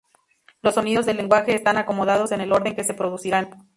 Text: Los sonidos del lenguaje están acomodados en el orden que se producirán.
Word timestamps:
Los 0.63 0.73
sonidos 0.73 1.05
del 1.05 1.17
lenguaje 1.17 1.53
están 1.53 1.77
acomodados 1.77 2.31
en 2.31 2.41
el 2.41 2.53
orden 2.53 2.75
que 2.75 2.83
se 2.83 2.95
producirán. 2.95 3.69